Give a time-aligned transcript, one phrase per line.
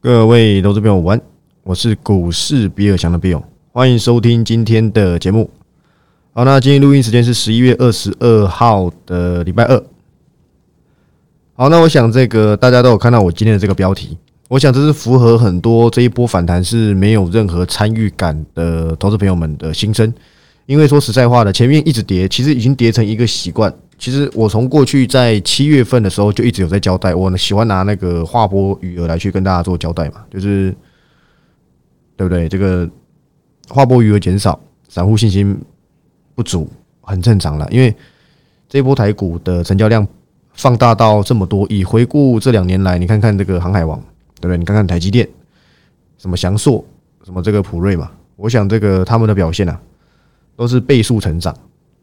[0.00, 1.24] 各位投资朋友，晚安，
[1.64, 5.50] 我是股市比尔强的比友，欢迎收听今天的节目。
[6.32, 9.82] 好，那今天录音时间是十一月二十二号的礼拜二。
[11.54, 14.16] 好，那我想这个大家都有看到我今天的这个标题，
[14.46, 20.14] 我想这是符合很多这一波反弹是没有任何参与感的投资朋友们的心声。
[20.66, 23.74] 因为说实在话的，前面一直跌，其实已经跌成一个习惯。
[23.98, 30.72] 其实我从过去在七月份的时候就一直有在交代，我喜欢拿那个划波余额来去跟大家做交代嘛，就是
[32.16, 32.48] 对不对？
[32.48, 32.88] 这个
[33.68, 35.60] 划波余额减少，散户信心
[36.36, 37.66] 不足，很正常了。
[37.72, 37.92] 因为
[38.68, 40.06] 这波台股的成交量
[40.52, 43.98] 放大到这么多亿，回顾这两年来，你看看这个航海王，
[44.40, 44.56] 对不对？
[44.56, 45.28] 你看看台积电，
[46.18, 46.84] 什么翔硕，
[47.24, 49.80] 什么这个普瑞嘛，我想这个他们的表现啊，
[50.54, 51.52] 都是倍数成长。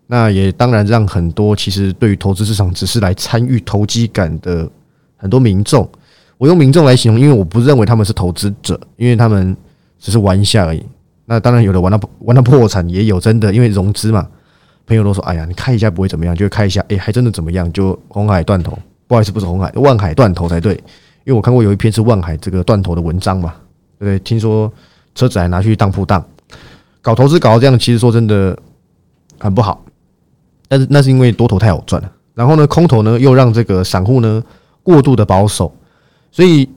[0.08, 4.70] 那也当然让很多其实对于投资市场只是来参与投机感的
[5.18, 5.90] 很多民众，
[6.38, 9.56] 我用民众来形容，因为我不认为他们是投资者，因为他们
[10.00, 10.84] 只是玩一下而已。
[11.26, 14.28] 那当然有的玩到 玩到破产也有真的，因为融资嘛，
[14.86, 17.72] 朋友都说：“哎呀，你开一下不会怎么样，就开一下，哎，还真的怎么样？
[17.74, 20.74] 就红海断头，不好意思，不是红海，万海断头才对，
[21.24, 23.56] 因为我看过有一篇是万海这个断头的文章嘛，
[23.98, 24.20] 对不对？
[24.20, 24.72] 听说
[25.16, 26.24] 车子还拿去当铺当，
[27.02, 28.56] 搞投资搞到这样，其实说真的
[29.40, 29.84] 很不好。”
[30.68, 34.44] 但是那是因为多头太好赚了，然后呢，空头呢又让这个散户呢
[34.84, 35.74] 过度的保守，
[36.32, 36.68] 所以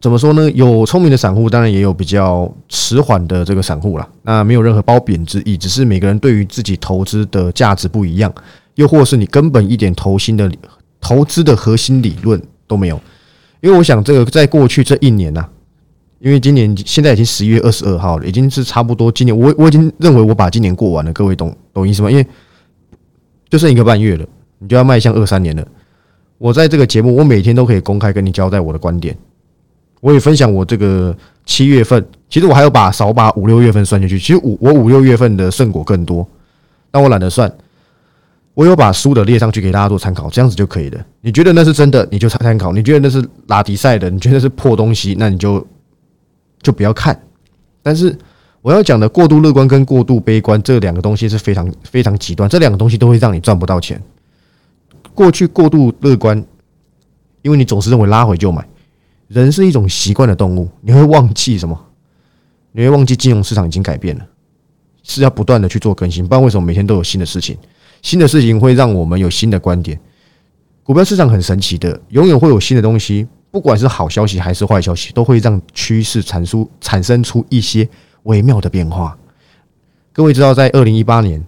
[0.00, 0.50] 怎么说呢？
[0.50, 4.08] 有聪明的散户，当然也有比较迟缓的这个散户啦。
[4.22, 8.32] 那没有任何褒贬之意，只是每个人对于自己投资的价值不一样，
[8.74, 10.50] 又或是你根本一点投心的
[11.00, 13.00] 投资的核心理论都没有。
[13.60, 15.46] 因为我想，这个在过去这一年呐，
[16.18, 21.12] 因为今年现在已经十一月二十二号了，已经是差不多今年我我已经认为我把今年过完了。
[21.12, 22.10] 各位懂懂意思吗？
[22.10, 22.26] 因为
[23.52, 24.26] 就剩一个半月了，
[24.60, 25.62] 你就要迈向二三年了。
[26.38, 29.14] 我在这个节目，我每天都可以公开跟你交代我的观点，
[30.00, 31.14] 我也分享我这个
[31.44, 32.02] 七月份。
[32.30, 34.18] 其实我还要把少把五六月份算进去。
[34.18, 36.26] 其实五我五六月份的胜果更多，
[36.90, 37.52] 但我懒得算。
[38.54, 41.04] 我有把输的列上去给大家做参考，这样子就可以了。
[41.20, 45.66] 你觉得那是真的，你就参参考；你觉得那是拉迪赛的，你觉得是破东西，那你就
[46.62, 47.20] 就不要看。
[47.82, 48.16] 但是。
[48.62, 54.00] 我要讲的过度乐观跟过度悲观这两个东西是非常非常极端，这两个东西都会让你赚不到钱。
[55.14, 56.42] 过去过度乐观，
[57.42, 58.64] 因为你总是认为拉回就买，
[59.26, 61.78] 人是一种习惯的动物，你会忘记什么？
[62.70, 64.24] 你会忘记金融市场已经改变了，
[65.02, 67.58] 是要不断的去做更新，不然为什么每天都有新的事情？
[68.00, 69.98] 新的事情会让我们有新的观点。
[70.84, 77.88] 股票市场很神奇的，永远会有新的东西，不管是好消息还是坏消息，都会让趋势产出产生出一些。
[78.24, 79.16] 微妙的变化，
[80.12, 81.44] 各位知道，在二零一八年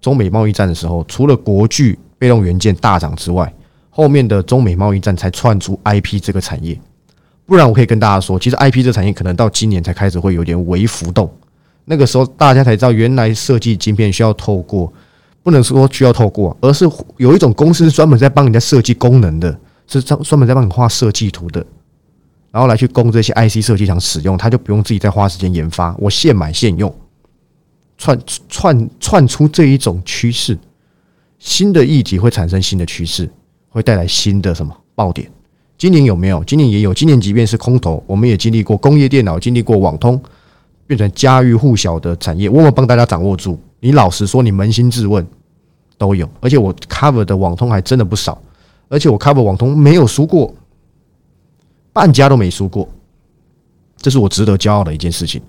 [0.00, 3.52] 中美贸易战的时候，除了国巨被动元件大涨之外，
[3.90, 6.78] 后面的中美贸易战才窜出 IP 这个产业。
[7.46, 11.30] 不然，我可以跟大家说，其实 IP 这产业可能到今年才开始会有点微浮动。
[11.84, 14.90] 那个时候，大家才知道，原来设计晶片需要透过，
[15.42, 16.88] 不能说需要透过，而是
[17.18, 21.64] 有一种公司专门在帮人家设计功能的，是专专门在帮你画设计图的。
[22.54, 26.94] 然后来去供这些 IC 设计厂使用，他就不用自己再花时间研发，我现买现用，
[27.98, 28.16] 串
[28.48, 30.56] 串串出这一种趋势，
[31.40, 33.28] 新的议题会产生新的趋势，
[33.70, 35.28] 会带来新的什么爆点？
[35.76, 36.44] 今年有没有？
[36.44, 36.94] 今年也有。
[36.94, 40.22] 今年即便是空头，我们也经历过工业电脑，经历过网通，
[40.86, 42.48] 变成家喻户晓的产业。
[42.48, 43.58] 我们帮大家掌握住。
[43.80, 45.26] 你老实说，你扪心自问，
[45.98, 46.30] 都有。
[46.40, 48.40] 而且我 cover 的网通还真的不少，
[48.88, 50.54] 而且我 cover 网通没有输过。
[51.94, 52.86] 半家都没输过，
[53.96, 55.40] 这是我值得骄傲的一件事情，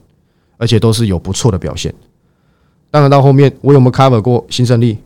[0.57, 1.93] 而且都是有不错的表现。
[2.89, 4.97] 当然到后面我有没有 cover 过新胜利？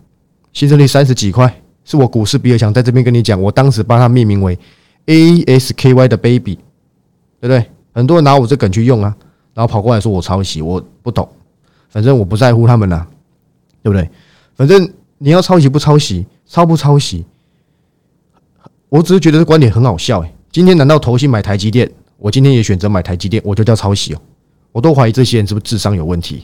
[0.52, 4.58] 新胜利三十几块，是我股市比尔强在这边跟你讲，我当时帮他命名为
[5.06, 6.56] ASKY 的 baby，
[7.40, 7.66] 对不对？
[7.94, 9.16] 很多人拿我这梗去用啊，
[9.54, 11.28] 然后跑过来说我抄袭，我不懂，
[11.90, 13.08] 反正我不在乎他们呐，
[13.82, 14.10] 对不对？
[14.56, 17.26] 反正你要抄袭不抄袭，抄不抄袭，
[18.90, 20.34] 我只是觉得这观点很好笑哎。
[20.52, 21.90] 今天难道投信买台积电？
[22.18, 24.22] 我今天也选择买台积电，我就叫抄袭哦！
[24.72, 26.44] 我都怀疑这些人是不是智商有问题。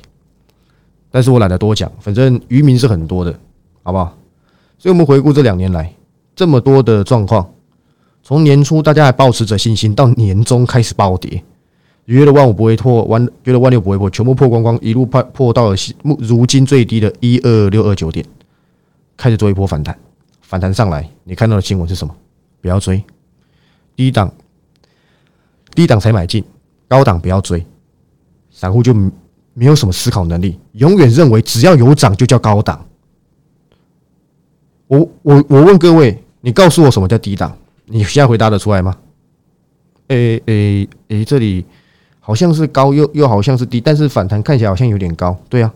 [1.10, 3.38] 但是我懒得多讲，反正渔民是很多的，
[3.81, 4.16] 好不好？
[4.78, 5.92] 所以我们回顾这两年来
[6.36, 7.52] 这么多的状况，
[8.22, 11.44] 从年初大家还保持着信心，到年终开始暴跌，
[12.06, 18.24] 觉得万五不会破，万觉得万六不会破，全部破光光，一路破破到了目如今最低的一二六二九点，
[19.18, 19.98] 开始做一波反弹，
[20.42, 22.16] 反弹上来，你看到的新闻是什么？
[22.62, 23.04] 不要追。
[23.96, 24.32] 低档，
[25.74, 26.44] 低档才买进，
[26.88, 27.66] 高档不要追。
[28.52, 28.94] 散户就
[29.54, 32.86] 没有什么思考能力，永远认为只要有涨就叫高档。
[34.88, 37.58] 我我我问各位，你告诉我什么叫低档？
[37.86, 38.96] 你现在回答得出来吗？
[40.08, 41.66] 诶诶诶，这里
[42.20, 45.74] 好像是高，又又好像是低，但是反弹看起来好像有点高，对啊。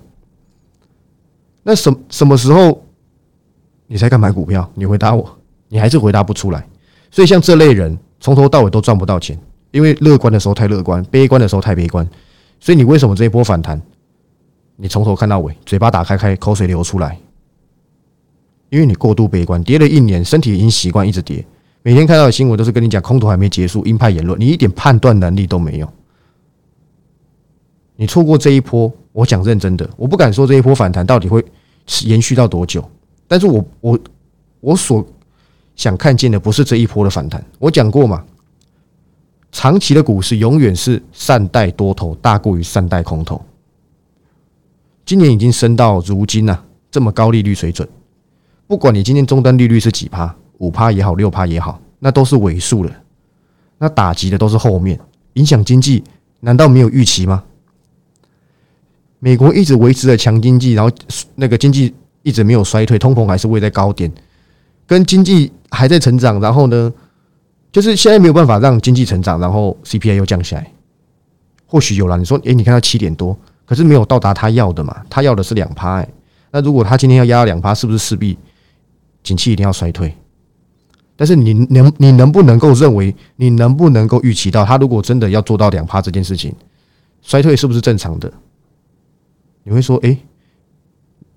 [1.64, 2.86] 那什什么时候
[3.88, 4.70] 你才敢买股票？
[4.76, 5.38] 你回答我，
[5.68, 6.68] 你还是回答不出来。
[7.12, 9.40] 所以像这类人，从头到尾都赚不到钱，
[9.72, 12.08] 因为乐观的时候太乐观，悲观的时候太悲观。
[12.60, 13.82] 所以你为什么这一波反弹，
[14.76, 17.18] 你从头看到尾，嘴巴打开开，口水流出来？
[18.70, 21.44] 因为你过度悲观，跌了一年，身体已经习惯一直跌，
[21.82, 25.92] 每天看到的新闻都是跟你讲空头还没结束，鹰派言论，你一点判断能力都没有。
[27.96, 31.44] 你错过这一波，我讲认真的，我不敢说这一波反弹到底会
[32.06, 32.84] 延续到多久，
[33.28, 34.00] 但是我我
[34.60, 35.06] 我所
[35.80, 37.42] 想看见的不是这一波的反弹。
[37.58, 38.22] 我讲过嘛，
[39.50, 43.42] 长期的股市永远是善待多头大过于善待空头。
[45.06, 46.62] 今年已经升到如今呐
[46.92, 47.88] 这么高利率水准。
[48.68, 52.92] 不管你今天终端利率是几趴，五趴也好，六趴也好，那都是尾数了。
[53.78, 55.00] 那打击的都是后面，
[55.36, 56.04] 影响经济，
[56.42, 57.42] 难道没有预期吗？
[59.20, 60.94] 美国一直维持着强经济，然后
[61.36, 64.12] 那个经济一直没有衰退，通膨还是位在高点，
[64.90, 66.92] 跟经济还在成长，然后呢，
[67.72, 70.72] 就是现在没有办法让经济成长，然后 CPI 又降下来。
[71.68, 73.38] 或许有了，你说，诶，你看到七点多，
[73.68, 75.04] 可是没有到达他要的嘛？
[75.08, 76.04] 他要的是两趴，
[76.50, 78.36] 那如果他今天要压两趴，是不是势必？
[79.22, 80.12] 景气一定要衰退，
[81.16, 86.52] 但是你能你能不能够认为你能不能够预期到，他如果真的要做到两趴这件事情，
[87.22, 88.34] 衰退是不是正常的？
[89.64, 90.18] 你会说，哎，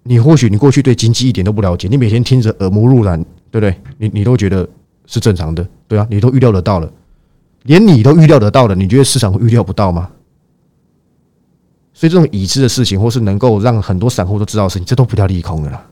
[0.04, 3.22] 你或许你过去对经济一点都不了解，你每天听着耳目入然，
[3.52, 3.80] 对不对？
[3.98, 4.68] 你你都觉得
[5.06, 6.90] 是正常的，对啊，你都预料得到了，
[7.64, 10.10] 连你都预料得到了，你觉得市场会预料不到吗？
[11.92, 15.86] 所以这种已知的事情，或是能够让很多散户都知道的事情，这都不叫利空的啦。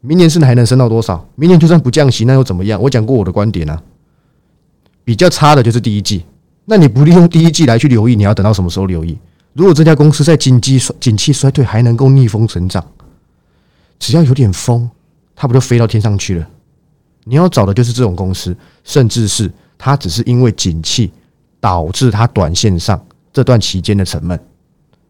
[0.00, 1.28] 明年是还能升到多少？
[1.34, 2.80] 明年就算不降息，那又怎么样？
[2.80, 3.82] 我讲过我的观点啊，
[5.02, 6.24] 比较差的就是第一季。
[6.66, 9.18] 那你不利用第一季来去留意，你要等到什么时候留意？
[9.52, 12.84] 如果这家公司在经济、景气衰退还能够逆风成长，
[13.98, 14.90] 只要有点风，
[15.34, 16.48] 它不就飞到天上去了？
[17.24, 21.10] 你要找的就是这种公司，甚至是它只是因为景气
[21.60, 23.02] 导致它短线上
[23.32, 24.38] 这段期间的沉闷，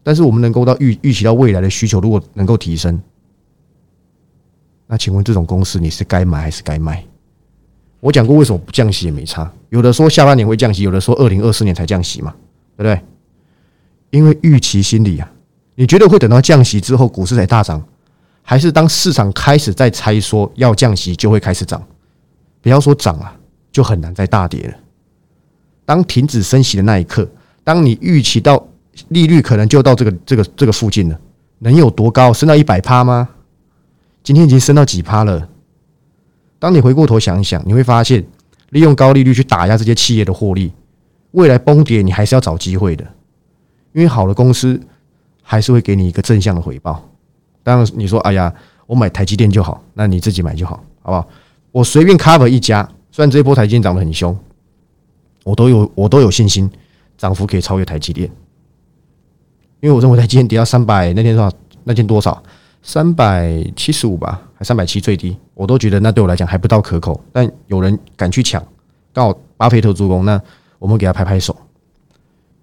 [0.02, 3.00] 但是我们能够到预预期到未来的需求，如果能够提升。
[4.86, 7.04] 那请问这种公司你是该买还是该卖？
[8.00, 12.34] 我讲过为什么不降息也没差，有的说下半年会降息，有的说二零二四年才降息嘛，
[12.76, 13.00] 对不对？
[14.10, 15.28] 因为预期心理啊，
[15.74, 17.82] 你觉得会等到降息之后股市才大涨，
[18.46, 21.82] 还是当市场开始在猜说要降息就会开始涨？
[22.60, 23.34] 不要说涨啊，
[23.72, 24.74] 就很难再大跌了。
[25.86, 27.26] 当停止升息的那一刻，
[27.64, 28.62] 当你预期到
[29.08, 31.18] 利率可能就到这个这个这个附近了，
[31.58, 32.34] 能有多高？
[32.34, 33.28] 升到一百趴吗？
[34.22, 35.48] 今天已经升到几趴了？
[36.58, 38.22] 当你回过头想一想，你会发现，
[38.70, 40.70] 利用高利率去打压这些企业的获利，
[41.32, 43.04] 未来崩跌你还是要找机会的，
[43.92, 44.78] 因为好的公司
[45.42, 47.06] 还是会给你一个正向的回报。
[47.64, 48.54] 当然，你说哎呀，
[48.86, 51.28] 我买台积电就好，那你自己买就好，好不好？
[51.72, 54.38] 我随便 cover 一家，虽然这一波台积电涨得很凶，
[55.42, 56.70] 我都有我都有信心，
[57.18, 58.30] 涨幅可以超越台积电，
[59.80, 61.56] 因为我认为台积电跌到三百那天多少？
[61.82, 62.42] 那天多少？
[62.82, 67.18] 三百七十五吧，还三百七最低，我都觉得那对我来讲还不到可口。
[67.32, 68.62] 但有人敢去抢，
[69.10, 70.38] 刚好巴菲特助攻，那
[70.78, 71.56] 我们给他拍拍手。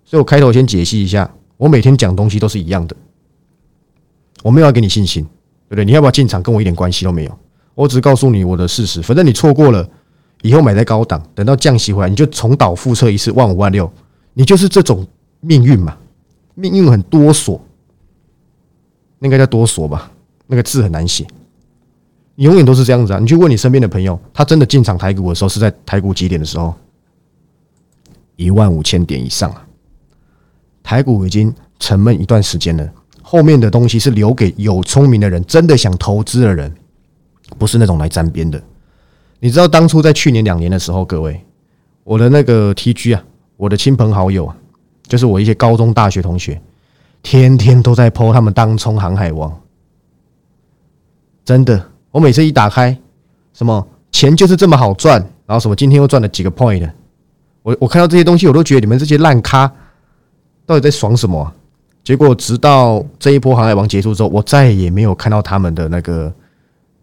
[0.05, 2.95] 所以我开头先解析一下，我每天讲东西都是一样的，
[4.41, 5.85] 我没有要给你信心，对不对？
[5.85, 7.39] 你要不要进场，跟我一点关系都没有。
[7.75, 9.87] 我只告诉你我的事实，反正你错过了，
[10.41, 13.91] 以后买在高档，等到降息回来，你就重蹈覆辙一次，万五万六，
[14.33, 15.05] 你就是这种
[15.39, 15.97] 命运嘛，
[16.55, 17.59] 命运很多锁。
[19.19, 20.11] 应该叫多索吧，
[20.47, 21.27] 那个字很难写。
[22.33, 23.19] 你永远都是这样子啊！
[23.19, 26.73] 你去问你身边的朋友，他真的进场台股的时候是在台股几点的时候？
[28.35, 29.63] 一万五千点以上啊！
[30.81, 32.91] 台股已经沉闷一段时间了，
[33.31, 36.69] 后面的东西是留给有聪明的人，真的想投资的人，
[37.57, 38.61] 不是那种来沾边的。
[39.39, 41.41] 你知道当初在去年两年的时候，各位，
[42.03, 43.23] 我的那个 T G 啊，
[43.55, 44.57] 我的亲朋好友啊，
[45.07, 46.61] 就是我一些高中、大学同学。
[47.23, 49.57] 天天都在 PO 他们当冲航海王，
[51.45, 52.99] 真的，我每次一打开，
[53.53, 56.91] 什么钱就是这么好赚，然后什么今天又赚了几个 point，
[57.63, 59.71] 我我看到这些东西，我都觉得你们这些烂咖
[60.65, 61.53] 到底在爽什么？
[62.03, 66.33] 结果直到这一波航海王结束之后，我再也没有看到他们的那个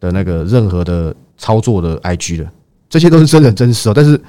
[0.01, 2.53] 的那个任何的操作的 IG 了，
[2.89, 4.21] 这些都是真人真事哦，但是。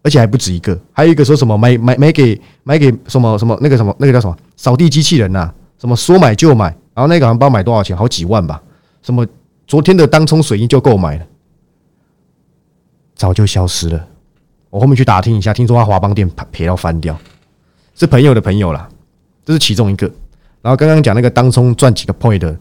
[0.00, 5.52] 而且还不止一个，还有一个说什么买买买给买给什么什么那个什么那个叫什么扫地机器人呐？
[5.76, 8.62] 什么说买就买，然后那个好像不知道买多少钱，好几万吧？
[9.02, 9.26] 什么
[9.66, 11.26] 昨天的当冲水印就购买了，
[13.16, 14.06] 早就消失了。
[14.70, 17.18] 我后面去打听一下，听说他华邦店赔到翻掉，
[17.96, 18.88] 是朋友的朋友啦，
[19.48, 20.06] 这是其中一个。
[20.60, 22.54] 然后刚刚讲那个当冲赚几个 point，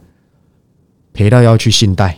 [1.11, 2.17] 赔到要去信贷，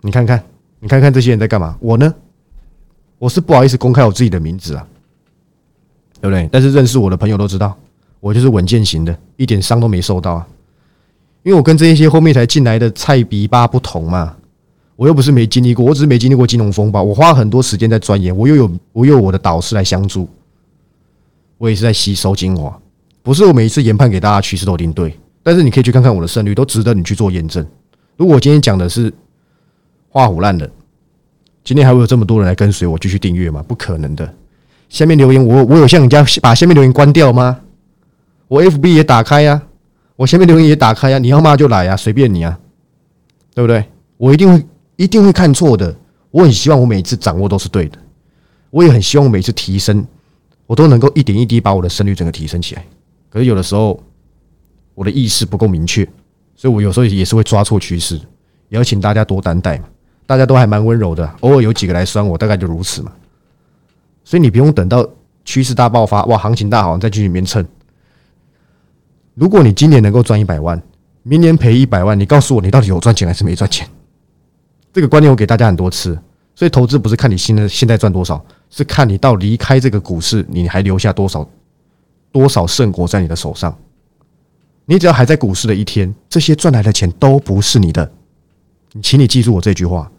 [0.00, 0.40] 你看看，
[0.78, 1.76] 你看看这些人在干嘛？
[1.80, 2.14] 我呢，
[3.18, 4.86] 我是不好意思公开我自己的名字啊，
[6.20, 6.48] 对不对？
[6.52, 7.76] 但是认识我的朋友都知道，
[8.20, 10.46] 我就是稳健型的，一点伤都没受到啊。
[11.42, 14.36] 因为我跟这一些后面才进来的菜逼八不同嘛。
[14.94, 17.02] 我又不是没经历过，我只是没经历过金融风暴。
[17.02, 20.28] 我花很多时间在钻研，我又有我有我的导师来相助，
[21.58, 22.80] 我也是在吸收精华。
[23.26, 27.66] 不是我每一次研判给大家趋势都一定对，但是你可以去看看我的胜率，都值得你去做验证。
[28.16, 29.12] 如果我今天讲的是
[30.08, 30.70] 画虎烂的，
[31.64, 33.64] 今天还会有这么多人来跟随我继续订阅吗？
[33.66, 34.32] 不可能的。
[34.88, 37.58] 下面留言，我我有像人家把下面留言关掉吗？
[38.46, 39.60] 我 FB 也打开呀，
[40.14, 42.56] 我下面留言也打开呀，你要骂就来呀，随便你啊，
[43.52, 43.84] 对不对？
[44.16, 44.64] 我一定会。
[44.98, 45.94] 一定会看错的。
[46.30, 47.98] 我很希望我每次掌握都是对的，
[48.70, 50.06] 我也很希望每次提升，
[50.66, 52.82] 我都能够一点一滴把我的胜率整个提升起来。
[53.36, 54.02] 可是有的时候
[54.94, 56.02] 我的意识不够明确，
[56.54, 58.16] 所以我有时候也是会抓错趋势。
[58.70, 59.84] 也要请大家多担待嘛，
[60.24, 63.12] 大家都还蛮温柔的，偶尔有几个来酸我，大概就如此嘛。
[64.24, 65.06] 所以你不用等到
[65.44, 67.62] 趋势大爆发，哇，行情大好你再去里面蹭。
[69.34, 70.82] 如果你今年能够赚一百万，
[71.22, 73.86] 明年赔一百万，你告诉我你到底有赚钱还是没赚钱？
[74.94, 76.18] 这个观念我给大家很多次，
[76.54, 81.46] 所以投资不是看你现在现在赚多少，是看你到离开这个股市，你还留下多少
[82.36, 83.74] 多少胜果在你的手上。
[84.84, 88.12] 你只要还在股市的一天，这些赚来的钱都不是你的。
[88.92, 90.10] 你请你记住我这句话：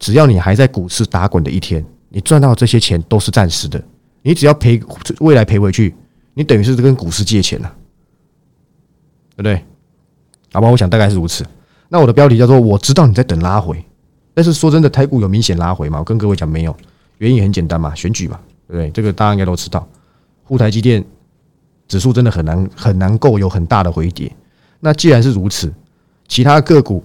[0.00, 3.80] 只要你还在股市打滚的一天，你赚到这些钱都是暂时的。
[4.22, 4.82] 你只要赔
[5.20, 5.94] 未来赔回去，
[6.34, 7.72] 你等于是跟股市借钱了，
[9.30, 9.64] 对不对？
[10.52, 11.46] 好吧，我想大概是如此。
[11.88, 13.80] 那我的标题叫做“我知道你在等拉回”。
[14.34, 16.00] 但是说真的，台股有明显拉回吗？
[16.00, 16.76] 我跟各位讲没有，
[17.18, 18.90] 原因很简单嘛，选举嘛，对不对？
[18.90, 19.88] 这个大家应该都知道，
[20.44, 21.04] 沪台积电
[21.90, 24.30] 指数真的很难很难够有很大的回跌。
[24.78, 25.74] 那既然是如此，
[26.28, 27.02] 其他个股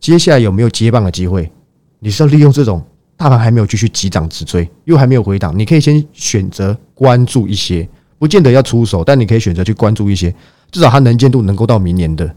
[0.00, 1.52] 接下来有没有接棒的机会？
[1.98, 2.82] 你是要利用这种
[3.18, 7.86] 大盘还没有继续急涨直追，又还没有回档，你可以先选择关注一些，
[8.18, 10.34] 不见得要出手，但你可以选择去关注一些，
[10.72, 12.34] 至少它能见度能够到明年的，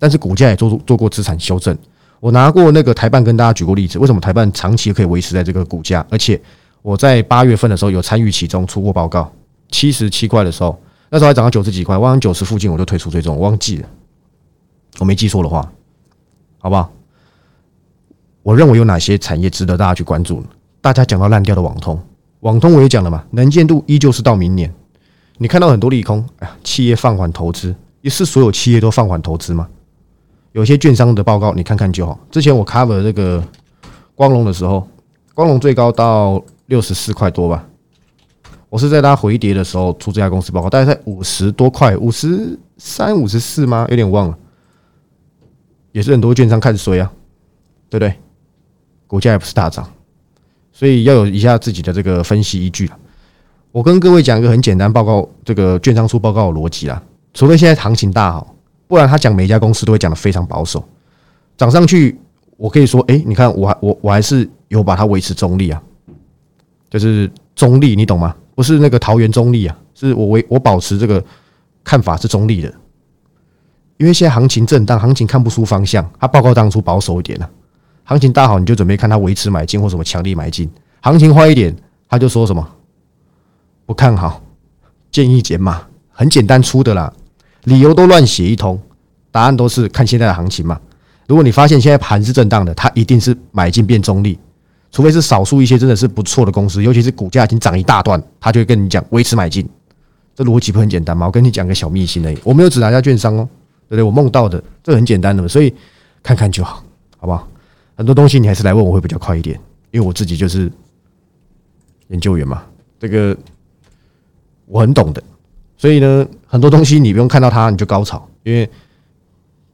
[0.00, 1.78] 但是股价也做做过资产修正。
[2.18, 6.04] 我拿过那个台办跟大家举过例子，为什么台办长期可以维持在这个股价？
[6.10, 6.40] 而且
[6.82, 9.32] 我在八月份的时候有参与其中出过报告，
[9.70, 10.78] 七十七块的时候，
[11.14, 13.88] 那时候还涨到九十几块，我九十附近我就退出追踪，我忘记了，
[14.98, 15.70] 我没记错的话，
[16.58, 16.90] 好不好？
[18.42, 20.48] 我认为有哪些产业值得大家去关注呢？
[20.80, 21.96] 大家讲到烂掉的网通，
[22.40, 24.74] 网通我也讲了嘛，能见度依旧是到明年。
[25.38, 29.68] 你看到很多利空，哎呀，企业放缓投资，也是所有企业都放缓投资吗？
[30.50, 32.18] 有些券商的报告你看看就好。
[32.32, 33.40] 之前我 cover 这个
[34.16, 34.88] 光荣的时候，
[35.32, 37.64] 光荣最高到六十四块多吧。
[38.74, 43.86] 我是在它回跌的时候出这家公司报告，大概在五十多块，五十三、五十四吗？
[43.88, 44.36] 有点忘了。
[45.92, 47.12] 也是很多券商看衰啊，
[47.88, 48.12] 对不对？
[49.06, 49.88] 股价也不是大涨，
[50.72, 52.90] 所以要有一下自己的这个分析依据。
[53.70, 57.00] 我跟各位讲一个很简单报告，这个券商出报告的逻辑啦。
[57.32, 58.56] 除非现在行情大好。
[58.88, 60.84] 不然他讲每一家公司都会讲的非常保守，
[61.56, 62.18] 涨上去
[62.56, 65.80] 我可以说，哎，你看我还我我还是有把它维持中立啊，
[66.90, 68.34] 就是中立，你懂吗？
[68.54, 71.22] 不是那个桃园中立啊，是我维我保持这个
[71.82, 72.72] 看法是中立的，
[73.96, 77.50] 因为现在行情震荡，行情看不出方向，他报告当初保守一点了，
[78.04, 80.70] 行情大好你就准备看他维持买进或什么强力买进，
[81.00, 81.74] 行情坏一点
[82.08, 82.66] 他就说什么
[83.86, 84.42] 不看好，
[85.10, 87.12] 建议减码，很简单出的啦。
[87.64, 88.80] 理由都乱写一通，
[89.30, 90.80] 答案都是看现在的行情嘛。
[91.26, 94.38] 如果你发现现在盘是震荡的，它一定是买进变中立，
[94.94, 99.68] 除非是少数一些真的是不错的公司，尤其是股价已经涨一大段，他就会跟你讲维持买进。
[100.36, 101.26] 这逻辑不很简单吗？
[101.26, 103.48] 我跟你讲个小秘辛而已，我没有指哪家券商哦，
[103.88, 104.02] 对不对？
[104.04, 105.74] 我梦到的，这很简单的，所以
[106.22, 106.80] 看看就好，
[107.18, 107.48] 好不好？
[107.96, 109.58] 很多东西你还是来问我会比较快一点，
[109.90, 110.70] 因为我自己就是
[112.06, 112.62] 研究员嘛，
[113.00, 113.36] 这个
[114.66, 115.20] 我很懂的。
[115.76, 118.70] 所以呢，很多东西你不用看到它你就高潮，因为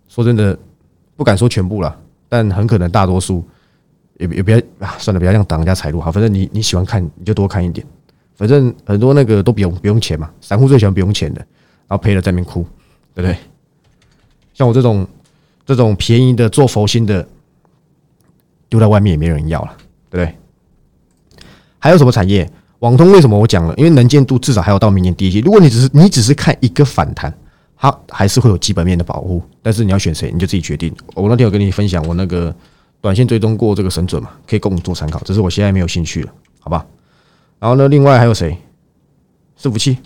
[0.09, 0.59] 说真的，
[1.15, 1.95] 不敢说全部了，
[2.27, 3.47] 但很可能大多数
[4.21, 6.13] 也也别啊，算了，不要这样挡人家财路哈。
[6.13, 7.85] 反正你你喜欢看，你就多看一点。
[8.37, 11.41] 反正很多那个都不用不用钱嘛，散户最喜欢不用钱的，
[11.89, 12.63] 然后赔了在那边哭，
[13.15, 13.37] 对不对？
[14.55, 15.07] 像我这种
[15.67, 17.27] 这种便宜的做佛心的，
[18.69, 19.77] 丢在外面也没人要了，
[20.11, 20.35] 对不对？
[21.79, 22.51] 还有什么产业？
[22.81, 23.75] 网通为什么我讲了？
[23.77, 25.41] 因为能见度至少还有到明年第一季。
[25.41, 27.31] 如果你只是你只是看一个反弹，
[27.77, 29.43] 它还是会有基本面的保护。
[29.61, 30.91] 但是你要选谁，你就自己决定。
[31.15, 32.55] 我那天有跟你分享我那个
[33.01, 35.21] 短线追踪过这个神准嘛，可以供你做参考。
[35.21, 36.85] 只是我现在没有兴趣了，好吧？
[37.59, 38.57] 然后呢，另外还有谁？
[39.59, 39.99] 伺服器，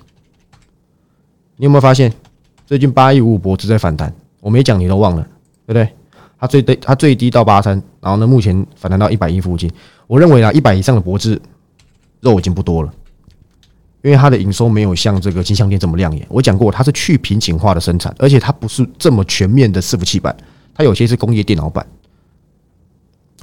[1.56, 2.12] 你有没有发现
[2.66, 4.14] 最近八一五五博智在反弹？
[4.40, 5.22] 我没讲你都忘了，
[5.66, 5.88] 对不对？
[6.38, 9.70] 它最低它最低到八三，然后呢，目前反弹到一百一附近。
[10.06, 11.40] 我认为啊，一百以上的博智
[12.20, 12.92] 肉已经不多了，
[14.02, 16.26] 因为它的营收没有像这个金项店这么亮眼。
[16.28, 20.36] 我讲过，它是去瓶颈化的生产，而且它不是这么全面的伺服器板，
[20.74, 21.86] 它有些是工业电脑板。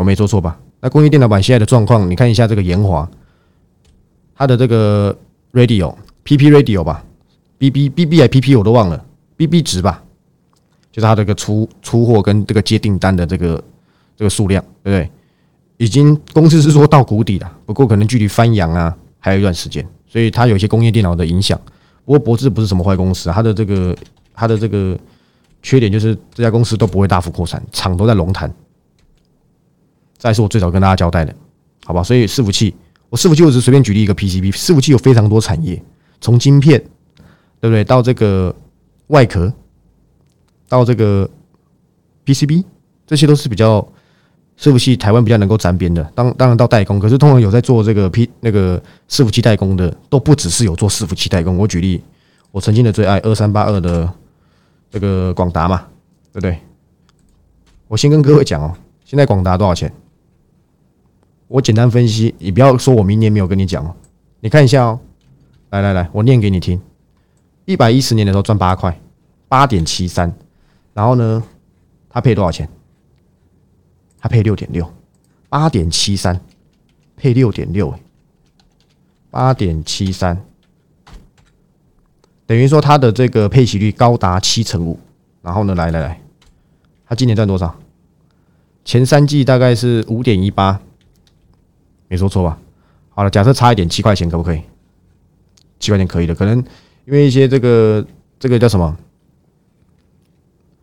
[0.02, 0.58] 我没说错吧？
[0.80, 3.08] 那工业电脑板现在的状况，你看一下这个延华，
[4.36, 5.16] 它的这个
[5.54, 5.94] radio
[6.26, 7.04] PP radio 吧
[7.60, 9.06] ，BB BB 还 PP 我都忘了
[9.38, 10.04] ，BB 值吧，
[10.92, 13.64] 就是它这个出出货跟这个接订单的这个
[14.18, 15.12] 这个数量，对不对？
[15.78, 21.60] 已经公司是说到谷底了，不过可能距离翻阳啊还有一段时间，所以它有些工业电脑的影响。
[22.06, 23.96] 不过博智不是什么坏公司，它的这个
[24.34, 24.98] 它的这个
[25.62, 28.52] 缺点就是这家公司都不会大幅扩产，厂都在龙潭。
[30.22, 31.34] 再是我最早跟大家交代的，
[31.84, 32.04] 好吧？
[32.04, 32.76] 所以伺服器，
[33.10, 35.82] 我伺服器我只是随便举例一个 PCB，伺服器有非常多产业，
[36.22, 36.80] 从晶片，
[37.60, 37.84] 对不对？
[37.84, 38.56] 到这个
[39.08, 39.52] 外壳，
[40.70, 41.28] 到这个
[42.24, 42.64] PCB，
[43.08, 43.82] 这些都是比较
[44.60, 46.04] 伺服器台湾比较能够沾边的。
[46.14, 51.58] 当当然到代工，可是通常有在做这个 P 那个伺服器代工的，都不只是有做伺服器代工。
[51.58, 52.00] 我举例，
[52.52, 54.08] 我曾经的最爱二三八二的
[54.92, 55.88] 这个广达嘛，
[56.32, 56.60] 对不对？
[57.88, 58.72] 我先跟各位讲哦，
[59.04, 59.92] 现在广达多少钱？
[61.52, 63.94] 我简单分析，你不要说我明年没有跟你讲哦。
[64.40, 64.98] 你看一下哦，
[65.72, 66.82] 来来来，我念给你听。
[67.66, 68.98] 一百一十年的时候赚八块，
[69.50, 70.34] 八点七三，
[70.94, 71.44] 然后呢，
[72.10, 72.70] 他配多少钱？
[74.18, 74.90] 他配六点六，
[75.50, 76.40] 八点七三
[77.18, 77.94] 配六点六，
[79.30, 80.42] 八点七三，
[82.46, 84.98] 等于说它的这个配息率高达七成五。
[85.42, 86.22] 然后呢，来来来，
[87.06, 87.78] 他今年赚多少？
[88.86, 90.80] 前三季大概是五点一八。
[92.12, 92.58] 没说错吧？
[93.08, 94.62] 好了，假设差一点七块钱，可不可以？
[95.80, 96.58] 七块钱可以的，可能
[97.06, 98.06] 因为一些这个
[98.38, 98.98] 这个叫什么？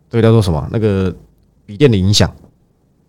[0.09, 0.67] 这个叫做什么？
[0.71, 1.15] 那个
[1.67, 2.33] 笔电的影响，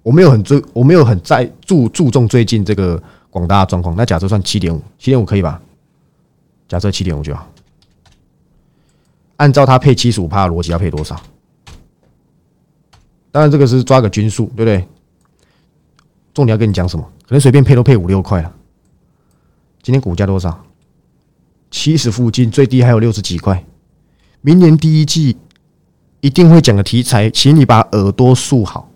[0.03, 3.97] 我没有很注，我没有很在注注重最近这个广大状况。
[3.97, 5.59] 那假设算七点五，七点五可以吧？
[6.69, 7.51] 假设七点五就好。
[9.37, 11.19] 按照它配七十五帕的逻辑，要配多少？
[13.31, 14.87] 当然，这个是抓个均数，对不对？
[16.41, 17.05] 重点要跟你讲什么？
[17.29, 18.51] 可能随便配都配五六块了。
[19.83, 20.65] 今天股价多少？
[21.71, 23.63] 七十附近，最低还有六十几块。
[24.41, 25.37] 明年第一季
[26.23, 28.91] 一定会讲的题材，请你把耳朵竖好，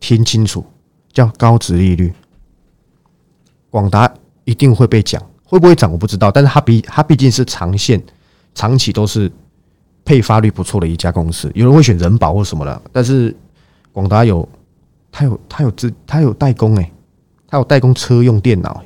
[0.00, 0.64] 听清楚，
[1.12, 2.14] 叫高值利率。
[3.68, 4.10] 广达
[4.44, 8.02] 一定会被讲，会不会涨我不知道，但是它比它毕竟是长线、
[8.54, 9.30] 长期都是
[10.02, 11.52] 配发率不错的一家公司。
[11.54, 13.36] 有人会选人保或什么的，但是
[13.92, 14.48] 广达有。
[15.18, 16.92] 他有他有自他有代工哎，
[17.48, 18.84] 他有代工车用电脑，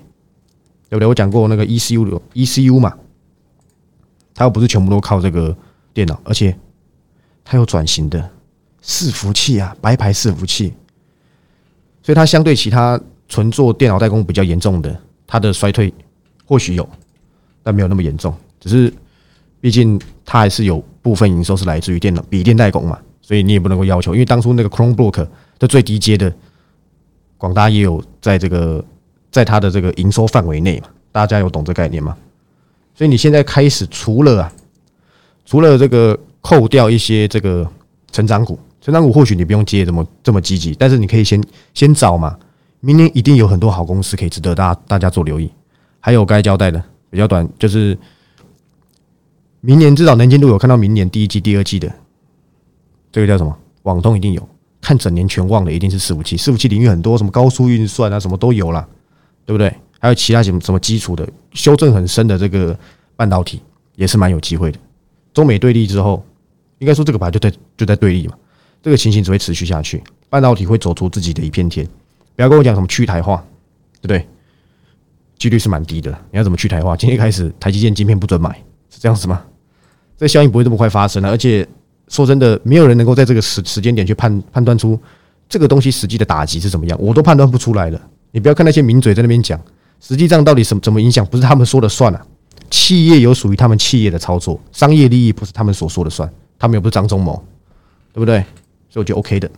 [0.88, 1.08] 对不对？
[1.08, 2.94] 我讲过那个 ECU ECU 嘛，
[4.32, 5.52] 他又不是全部都靠这个
[5.92, 6.56] 电脑，而且
[7.44, 8.30] 他有转型的
[8.80, 10.72] 伺服器啊，白牌伺服器，
[12.00, 15.92] 所以它相对其他纯做电脑代工比较严重的，它的衰退
[16.46, 16.88] 或许有，
[17.60, 18.32] 但没有那么严重。
[18.60, 18.94] 只是
[19.60, 25.26] 毕竟它还是有部分营收是来自于电脑笔电代工嘛，所以你也不能够要求，因为当初那个 Chromebook。
[25.60, 26.34] 的最低阶的
[27.38, 28.84] 广大也有在这个
[29.30, 30.88] 在它的这个营收范围内嘛？
[31.12, 32.16] 大家有懂这概念吗？
[32.94, 34.52] 所以你现在开始除了啊，
[35.44, 37.70] 除了这个扣掉一些这个
[38.10, 41.42] 成长股，成长股或许你不用接这么这么积极，但是你可以先
[41.74, 42.36] 先找嘛。
[42.80, 45.50] 明年一定有很多好公司可以值得大大家做留意。
[46.00, 47.96] 还有该交代的比较短，就是
[49.60, 51.92] 明年至少能见度有看到明年第一季、第二季的
[53.12, 53.54] 这个叫什么？
[53.82, 54.48] 网通一定有。
[54.90, 58.84] 看整年全旺的一定是伺服器，伺服器领域很多，什么高速运算啊，什么都有了，
[59.46, 59.72] 对不对？
[60.00, 62.76] 还有其他什么什么基础的修正很深的这个
[63.14, 63.62] 半导体
[63.94, 64.78] 也是蛮有机会的。
[65.32, 66.26] 中美对立之后，
[66.80, 68.34] 应该说这个牌就在就在对立嘛，
[68.82, 71.86] 这个情形只会持续下去，半导体会走出自己的一片天。
[72.34, 73.36] 不要跟我讲什么去台化，
[74.00, 74.26] 对不对？
[75.38, 76.10] 几率是蛮低的。
[76.32, 76.96] 你要怎么去台化？
[76.96, 78.50] 今天开始台积电晶片不准买，
[78.90, 79.40] 是这样子吗？
[80.18, 81.64] 这效应不会这么快发生了，而且。
[82.10, 85.00] 说真的，没有人能够在这个时时间点去判判断出
[85.48, 88.00] 这个东西实际的打击是怎么样，我都判断不出来了。
[88.32, 89.58] 你不要看那些名嘴在那边讲，
[90.00, 92.20] 实际上到底什么怎么影响，不是他们说了算啊。
[92.68, 97.42] 企业有属于他们企业的操作，商业利益不是他们所说的算，他们又不是张忠谋，
[98.12, 98.38] 对不对？
[98.88, 99.50] 所以我觉得 OK 的。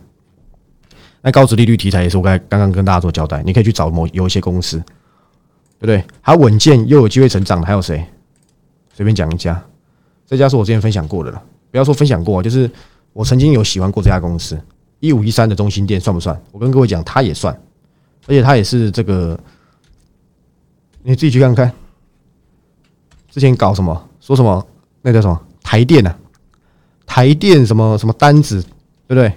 [1.21, 4.77] 那高值利率题材也是我刚刚刚跟大家做交代，你可以去找某有一些公司，
[5.79, 6.03] 对不对？
[6.21, 8.03] 还稳健又有机会成长的还有谁？
[8.93, 9.63] 随便讲一家，
[10.27, 11.41] 这家是我之前分享过的了。
[11.73, 12.69] 不要说分享过，就是
[13.13, 14.55] 我曾经有喜欢过这家公司，
[14.99, 16.39] 一五一三的中心店算不算？
[16.51, 17.51] 我跟各位讲，它也算，
[18.27, 19.35] 而且它也是这个，
[21.01, 21.73] 你自己去看看，
[23.31, 24.63] 之前搞什么说什么
[25.01, 26.15] 那叫什么台电啊，
[27.07, 28.61] 台电什么什么单子，
[29.07, 29.33] 对不对？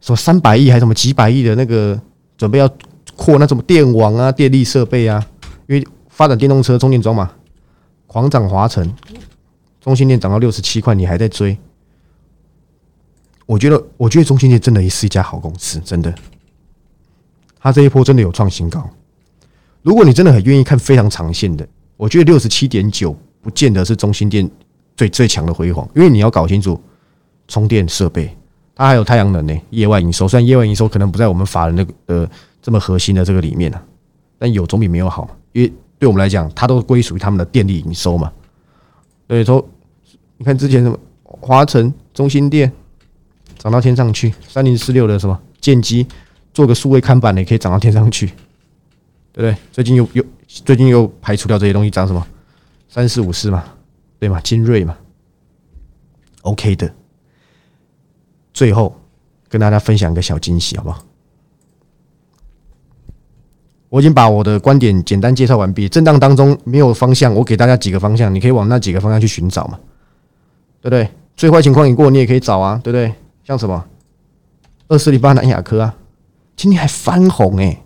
[0.00, 2.00] 什么三百亿还是什么几百亿的那个
[2.38, 2.72] 准备要
[3.16, 5.26] 扩那什么电网啊、电力设备啊，
[5.66, 7.32] 因为发展电动车、充电桩嘛，
[8.06, 8.94] 狂涨华晨，
[9.80, 11.56] 中心店涨到六十七块，你还在追？
[13.46, 16.14] 我觉得，我觉得中心店真的也是一家好公司，真的。
[17.58, 18.88] 它这一波真的有创新高。
[19.82, 21.66] 如果你真的很愿意看非常长线的，
[21.96, 24.48] 我觉得六十七点九不见得是中心店
[24.96, 26.80] 最最强的辉煌，因为你要搞清楚
[27.48, 28.36] 充电设备。
[28.74, 32.30] 它还有太阳能呢，业外营收，虽然业外营收可能不在我们法人那个呃
[32.62, 33.82] 这么核心的这个里面啊，
[34.38, 35.28] 但有总比没有好。
[35.52, 38.32] 因为对我们来讲，它都归属于他们的电力营收嘛。
[39.30, 39.64] 所以说，
[40.38, 42.72] 你看之前什么华晨、中心店
[43.56, 46.04] 涨到天上去，三零四六的什么建机
[46.52, 48.26] 做个数位看板的也可以涨到天上去，
[49.32, 49.56] 对不对？
[49.70, 52.26] 最近又又最近又排除掉这些东西，涨什么
[52.88, 53.62] 三四五四嘛，
[54.18, 54.40] 对嘛？
[54.40, 54.98] 精锐嘛
[56.42, 56.92] ，OK 的。
[58.52, 59.00] 最后
[59.48, 61.04] 跟大家分享一个小惊喜，好不好？
[63.90, 65.88] 我已经把我的观点简单介绍完毕。
[65.88, 69.78] 震荡当中没有方向，我给大家几个方向，你可以往那几个方向去寻找嘛，
[70.80, 71.08] 对不对？
[71.36, 73.12] 最坏情况已过，你也可以找啊，对不对？
[73.44, 73.84] 像什么
[74.88, 75.94] 二四零八南亚科啊，
[76.56, 77.82] 今天还翻红哎！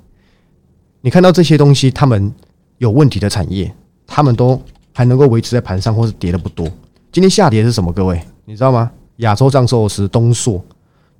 [1.01, 2.33] 你看到这些东西，他们
[2.79, 3.73] 有问题的产业，
[4.07, 4.61] 他们都
[4.93, 6.67] 还能够维持在盘上，或是跌的不多。
[7.13, 7.93] 今天下跌是什么？
[7.93, 8.91] 各位，你知道吗？
[9.19, 10.59] 亚洲藏寿司、东硕，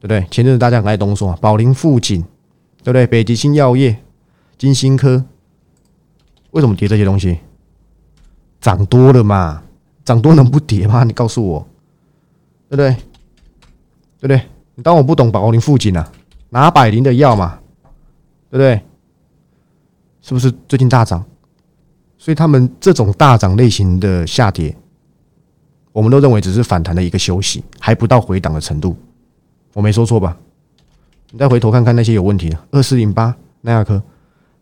[0.01, 0.27] 对不对？
[0.31, 2.21] 前阵子大家很爱东硕啊，宝林富锦，
[2.83, 3.07] 对不对？
[3.07, 3.97] 北极星药业、
[4.57, 5.25] 金星科，
[6.53, 7.39] 为什么跌这些东西？
[8.61, 9.63] 涨多了嘛，
[10.05, 11.05] 涨多能不跌吗？
[11.05, 11.67] 你告诉我，
[12.69, 12.91] 对不对？
[14.21, 14.41] 对不对？
[14.75, 16.11] 你当我不懂宝林附近啊？
[16.51, 17.59] 拿百灵的药嘛，
[18.51, 18.81] 对不对？
[20.23, 21.25] 是不是最近大涨？
[22.17, 24.75] 所以他们这种大涨类型的下跌。
[25.93, 28.97] 我们都认为只是反弹的一个休息，还不到回档的程度。
[29.75, 30.37] 我没说错吧？
[31.31, 34.03] 你再回头看看那些有问题的二四零八奈亚科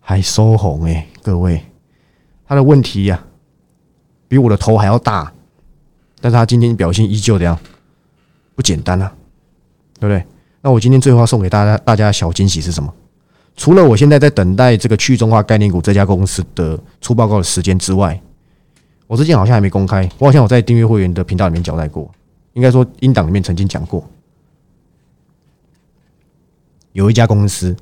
[0.02, 1.64] 还收红哎，各位，
[2.46, 3.24] 他的问题呀
[4.28, 5.32] 比我的头还要大，
[6.20, 7.58] 但是他今天表现依旧这样
[8.54, 9.14] 不简单啊，
[9.98, 10.22] 对不对？
[10.60, 12.92] 那我今天最后要送给大家大家小惊喜是什么？
[13.56, 18.20] 除了我现在在等待这个去中化概念股这家公司的出报告的时间之外。
[19.06, 22.10] 我之前好像还没公开，我好像我在订阅会员的频道里面交代过，
[22.54, 24.02] 应该说音档里面曾经讲过，
[26.92, 27.76] 有一家公司，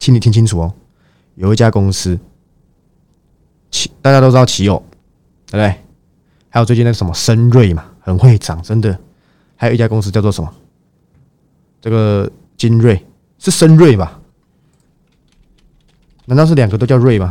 [0.00, 0.74] 请你听清楚哦，
[1.38, 2.18] 有一家公司，
[3.70, 4.82] 奇大家都知道奇友，
[5.46, 5.72] 对不对？
[6.48, 8.98] 还有最近那个什么深瑞嘛，很会涨，真的。
[9.54, 10.52] 还有一家公司叫做什么？
[11.80, 13.06] 这个金瑞
[13.38, 14.20] 是深瑞吧？
[16.24, 17.30] 难道是两个都叫瑞吗？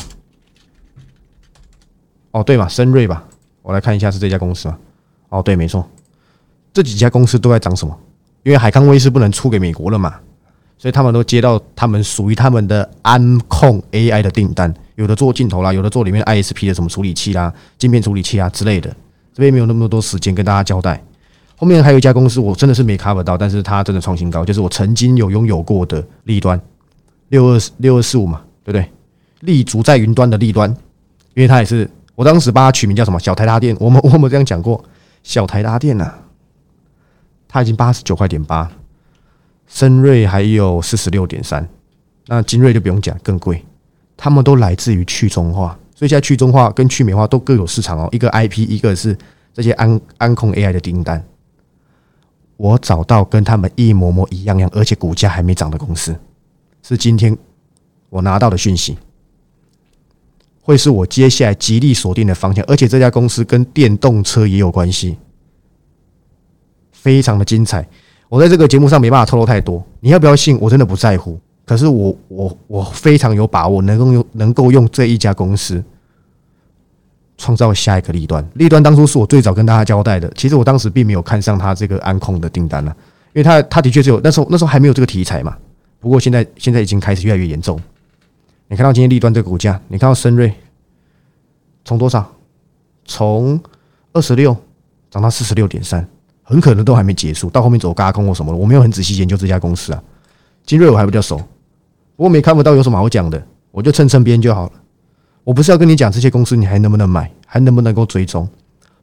[2.31, 3.27] 哦，对嘛，深瑞吧，
[3.61, 4.79] 我来看一下是这家公司吗？
[5.27, 5.85] 哦，对，没错，
[6.71, 7.99] 这几家公司都在涨什么？
[8.43, 10.17] 因为海康威视不能出给美国了嘛，
[10.77, 18.89] 所以他们都接到他们属于他们的安控 AI 的订单，有的做镜头啦，有的做里面 ISP 的什么处理器啦、镜片处理器啊之类的。
[19.33, 21.01] 这边没有那么多时间跟大家交代。
[21.55, 26.59] 后面还有一家公司，我真的是没 cover 到，但是它真的创新高，就是我曾经有拥有过的立端
[27.29, 28.89] 六二六二四五嘛，对不对？
[29.41, 30.69] 立足在云端的立端，
[31.33, 31.89] 因为它也是。
[32.15, 33.19] 我当时把它取名叫什么？
[33.19, 33.77] 小台达电。
[33.79, 34.83] 我们我们这样讲过，
[35.21, 36.11] 小台达电呐，
[37.47, 38.67] 它已经八十九块点八，
[39.67, 41.67] 深瑞还有四十六点三，
[42.27, 43.63] 那精锐就不用讲，更贵。
[44.15, 48.09] 他们都来自于去中化，所以现在去中化跟去美化都各有市场哦。
[48.11, 49.15] 一个 IP，一个是
[49.53, 51.23] 这些安安控 AI 的订单。
[52.55, 56.15] 我找到跟他们一模模一样样，而且股价还没涨的公司，
[56.81, 57.37] 是今天
[58.09, 58.97] 我拿到的讯息。
[60.61, 65.17] 会是我接下来极力锁定的方向，而且这家公司跟电动车也有关系，
[66.91, 67.87] 非常的精彩。
[68.29, 70.57] 我在这个节目上没办法透露太多，你要不要信？
[70.59, 71.39] 我真的不在乎。
[71.65, 75.83] 可是我我我非常有把握，能够用能够用这一家公司
[77.37, 78.45] 创造下一个利端。
[78.53, 82.95] 利端当初是我最早跟大家交代的，其实我当时并没有看上他这个安控的订单了，
[83.33, 85.57] 因为他他的确是有那时候那时候还没有这个题材嘛。
[85.99, 87.79] 不过现在现在已经开始越来越严重。
[88.67, 90.53] 你看到今天利端这个股价，你看到深瑞
[91.85, 92.29] 从多少？
[93.05, 93.59] 从
[94.11, 94.55] 二十六
[95.09, 96.07] 涨到四十六点三，
[96.49, 97.49] 很可能都还没结束。
[97.49, 100.01] 到后面走嘎空或什么的，我没有很仔细研究这家公司啊。
[100.65, 101.35] 金瑞我还比较熟，
[102.15, 104.71] 不过没看不到有什么好讲的，我就蹭蹭边就好了。
[105.43, 108.47] 我不是要跟你讲这些公司你还能不能买，还能不能够追踪？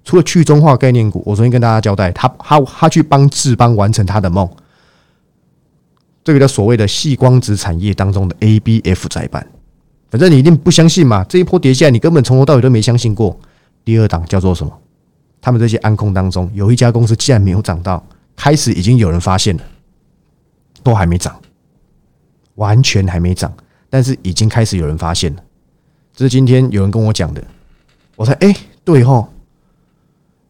[0.04, 4.48] 除了去中化概念股，我昨天跟大家交代，他他他去帮智邦完成他的梦。
[6.22, 9.46] 这个叫所谓的细光子产业当中的 ABF 载板，
[10.10, 11.24] 反正你一定不相信嘛。
[11.24, 13.38] 这一波跌下，你根本从头到尾都没相信过。
[13.84, 14.72] 第二档叫做什么？
[15.44, 18.02] 他们这些安控当中，有一家公司竟然没有涨到，
[18.34, 19.62] 开始已经有人发现了，
[20.82, 21.38] 都还没涨，
[22.54, 23.52] 完全还没涨，
[23.90, 25.42] 但是已经开始有人发现了。
[26.16, 27.44] 这是今天有人跟我讲的，
[28.16, 29.28] 我猜，哎，对吼，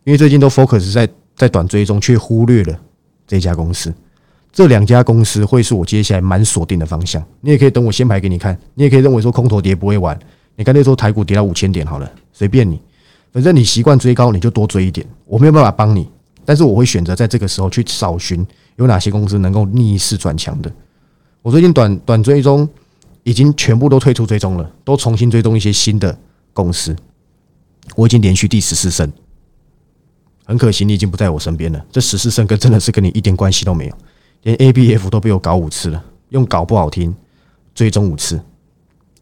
[0.04, 2.78] 因为最近都 focus 在在短追中，却忽略了
[3.26, 3.92] 这家公司。
[4.52, 7.20] 这两家公司会是我接下来蛮锁定的方向。
[7.40, 10.16] 你也可以等我先排给你看，你也可以认为说空头跌不会完。
[10.54, 12.80] 你干脆说台股跌到五千点好了，随便你。
[13.35, 15.05] 反正你习惯追高，你就多追一点。
[15.27, 16.09] 我没有办法帮你，
[16.44, 20.70] 但是我会选择在这个时候去找寻有哪些公司能够逆势转强的。
[21.42, 22.66] 我最近短短追踪
[23.25, 26.16] 已经全部都退出追踪了，都重新追踪一些新的
[26.53, 26.94] 公司。
[27.97, 29.12] 我已经连续第十四胜，
[30.44, 31.85] 很可惜你已经不在我身边了。
[31.90, 33.99] 这十四胜跟真的是跟你一点关系都没有，
[34.44, 37.12] 连 A、B、F 都被我搞五次了，用搞不好听，
[37.75, 38.40] 追踪五次，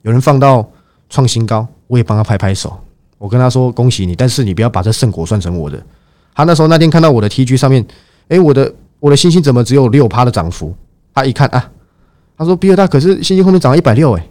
[0.03, 0.71] 有人放到
[1.09, 2.79] 创新高，我也帮他拍拍手。
[3.23, 5.81] 我跟他说恭喜你，但是你不要把这胜果算成我的。
[6.35, 7.87] 他那时候那天看到我的 TG 上面，
[8.27, 10.75] 哎，我的我的星星怎么只有六趴的涨幅？
[11.15, 11.71] 他一看啊，
[12.37, 14.27] 他说比尔大可是星星后面涨了一百六哎。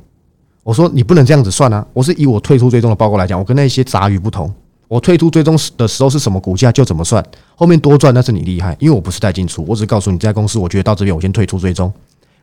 [0.62, 4.54] 我说你不能这样子算啊，我是以我退出追踪的报告来讲，我跟那些杂鱼不同。
[4.90, 7.26] 我退出追踪的时候是什么股价就怎么算，
[7.56, 11.90] 后面多赚那是你厉害，因为我不是带进出，我只告诉你这家公司，我觉得到这边我先退出追踪。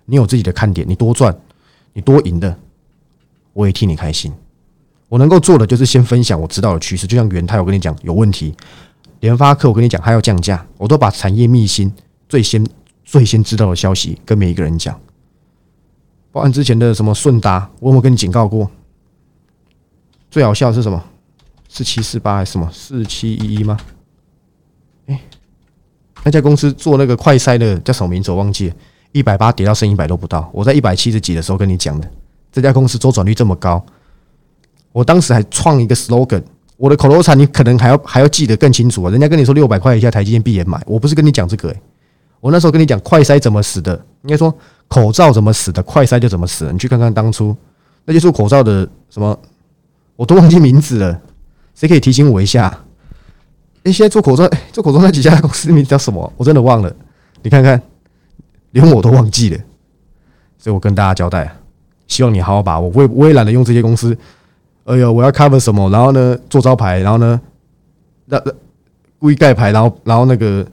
[0.06, 1.36] 你有自己的看点，你多赚，
[1.92, 2.56] 你多赢的，
[3.52, 4.32] 我也替你开心。
[5.08, 8.52] 我能够做的就是先分享我知道的趋势，就像元泰，我跟你讲有问题；
[9.20, 11.92] 联发科，我跟你讲它要降价，我都把产业秘辛
[12.28, 12.64] 最先
[13.04, 14.98] 最先知道的消息跟每一个人讲。
[16.30, 18.70] 包含之前的什么顺达，我有没有跟你警告过？
[20.30, 21.02] 最好笑的是什么？
[21.68, 23.78] 四七四八还是什么四七一一吗？
[25.06, 25.20] 哎，
[26.22, 28.30] 那家公司做那个快筛的叫什么名字？
[28.30, 28.74] 我忘记了。
[29.12, 32.10] 一百八跌到剩一百都不到，我在一百七十几的时候跟你讲的，
[32.52, 33.82] 这家公司周转率这么高。
[34.98, 36.42] 我当时还创一个 slogan，
[36.76, 39.10] 我的口头禅你可能还要还要记得更清楚啊！
[39.12, 41.80] 人家跟你说六百块以下台积电闭眼买，我不是跟你讲这个诶，
[42.40, 44.52] 我那时候跟你讲快筛怎么死的，应该说
[44.88, 46.68] 口罩怎么死的，快筛就怎么死。
[46.72, 47.56] 你去看看当初
[48.06, 49.38] 那些做口罩的什么，
[50.16, 51.20] 我都忘记名字了，
[51.76, 52.76] 谁可以提醒我一下？
[53.84, 56.32] 哎，现在做口罩，做口罩那几家公司名字叫什么？
[56.36, 56.92] 我真的忘了。
[57.44, 57.80] 你看看，
[58.72, 59.58] 连我都忘记了，
[60.58, 61.56] 所以我跟大家交代，
[62.08, 62.90] 希望你好好把握。
[62.92, 64.18] 我也我也懒得用这些公司。
[64.88, 65.90] 哎呦，我要 cover 什么？
[65.90, 67.38] 然后呢，做招牌，然后呢，
[68.24, 68.50] 那那
[69.18, 70.66] 故意盖牌，然后然后那个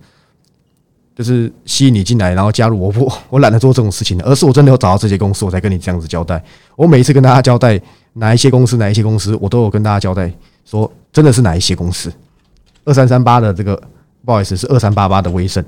[1.14, 2.90] 就是吸引你进来，然后加入我。
[2.90, 6.42] 不， 我懒得做这种事情，而是我真的有找到这些公司，我才跟你这样子交代。
[6.78, 7.78] 我每一次跟大家交代
[8.14, 10.32] 哪一些公司，哪一些公司，我都有跟大家交代，
[10.64, 12.10] 说真的是哪一些公司。
[12.86, 13.78] 二三三八的这个
[14.24, 15.62] 不好意思，是二三八八的威盛，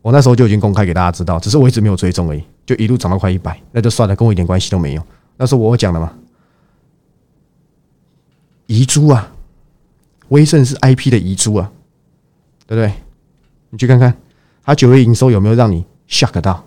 [0.00, 5.02] 我那时候就已经公开给大家知道，只是我一直没有追踪而已，就一路涨到快一百，那就算了，跟我一点关系都没有。
[5.36, 6.10] 那是我讲的嘛。
[8.72, 9.30] 遗珠啊，
[10.28, 11.70] 威盛是 IP 的遗珠啊，
[12.66, 12.90] 对不对？
[13.68, 14.16] 你去看看，
[14.64, 16.64] 它九月营收有没有让你 shock 到？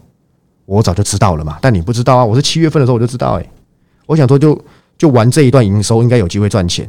[0.65, 2.23] 我早就知道了嘛，但你不知道啊。
[2.23, 3.49] 我是七月份的时候我就知道，哎，
[4.05, 4.63] 我想说就
[4.99, 6.87] 就玩这一段营收，应该有机会赚钱，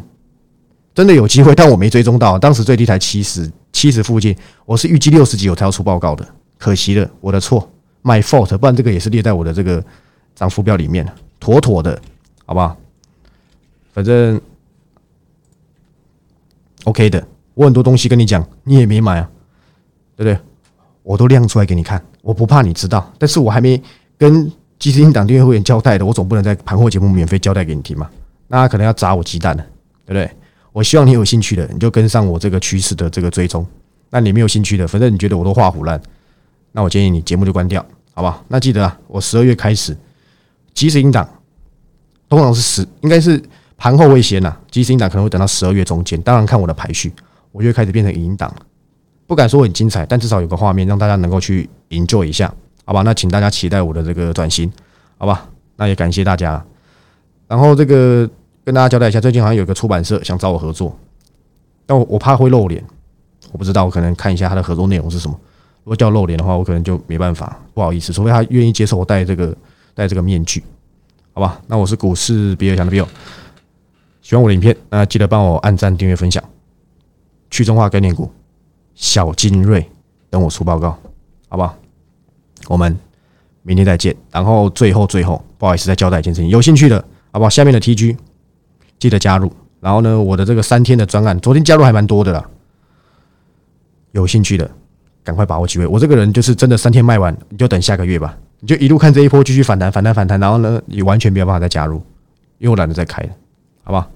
[0.95, 7.67] 真的有机会，但我没追踪到，当时最低才七十七十附近，我是预计六十几我才要出报告的，可惜了，我的错
[8.03, 9.83] ，my fault，不然这个也是列在我的这个
[10.35, 11.99] 涨幅表里面妥妥的，
[12.45, 12.77] 好不好？
[13.95, 14.39] 反正。
[16.87, 19.29] OK 的，我很多东西跟你讲，你也没买啊，
[20.15, 20.39] 对不对？
[21.03, 23.81] 我都亮出来给你看，我不怕你知道，但是我还没
[24.17, 28.09] 跟基金党订阅会员交代的，我总不能在盘后节目免费交代给你听嘛？
[28.47, 29.67] 那可能要砸我鸡蛋了，
[30.05, 30.31] 对不对？
[30.73, 33.67] 我希望你有兴趣的，你就跟上我这个趋势的这个追踪。
[34.11, 36.01] 那你没有兴趣的，反正你觉得我都画虎烂，
[36.71, 38.45] 那我建议你节目就关掉，好不好？
[38.47, 39.97] 那记得啊，我十二月开始
[40.73, 41.29] 基金党
[42.29, 43.43] 通常是十，应该是。
[43.77, 46.21] 盘后会先呐，基金档可能会等到十二月中间。
[46.23, 47.13] 当然看我的排序，
[47.53, 48.53] 我就会开始变成影档
[49.27, 52.53] 不敢说很精彩，但至少有个画面让大家能够去营救一下，
[52.85, 53.03] 好吧？
[53.03, 54.71] 那请大家期待我的这个转型，
[55.19, 55.49] 好吧？
[55.77, 56.65] 那也感谢大家。
[57.49, 58.29] 然后这个
[58.65, 60.97] 跟大家交代一下，最近好像有个出版社想找我合作，
[61.85, 62.83] 但我我怕会露脸，
[63.53, 65.39] 我不知道，我可能看一下他的合作内容是什么。
[65.85, 69.57] 如果叫露脸的话，我可能就没办法，不好意思，除非他愿意接受我戴这个
[69.95, 70.65] 戴这个面具，
[71.33, 71.61] 好吧？
[71.67, 73.07] 那我是股市比尔强的比尔。
[74.27, 76.43] 喜欢我的影片，那记得帮我按赞、订阅、分享。
[77.49, 78.29] 去中化概念股，
[78.97, 79.89] 小金瑞，
[80.29, 80.99] 等我出报告，
[81.49, 81.79] 好不好？
[82.67, 82.99] 我们
[83.63, 84.17] 明天再见。
[84.33, 86.99] 然后最后最后，不好意思再交代一件事情，有兴趣的，
[87.31, 87.49] 好不好？
[87.49, 88.17] 下面的 TG
[88.99, 89.49] 记得加入。
[89.79, 92.45] 然后呢，我的这个三天的专案，昨天加入还蛮多的啦。
[94.11, 94.69] 有兴趣的，
[95.23, 95.87] 赶快把握机会。
[95.87, 98.37] 我这个人就是真的三天卖完，你就等下个月吧。
[98.59, 101.99] 你就一路看这一波继续反弹、反弹、反弹，然后呢，你完全没有办法再加入，
[102.59, 103.29] 因为我懒得再开了，
[103.85, 104.11] 好不好？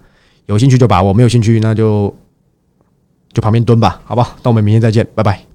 [0.51, 2.13] 有兴趣就把握没有兴趣那就
[3.33, 5.50] 就旁边蹲吧好吧那我们明天再见拜拜。